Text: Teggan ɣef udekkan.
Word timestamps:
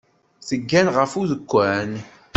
Teggan 0.47 0.87
ɣef 0.95 1.11
udekkan. 1.21 1.91